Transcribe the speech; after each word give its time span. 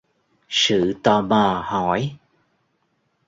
Sự 0.61 0.93
tò 1.03 1.21
mò 1.21 1.43
hỏi 1.69 2.01